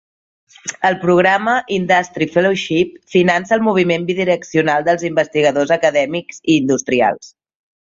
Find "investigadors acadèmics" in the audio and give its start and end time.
5.13-6.43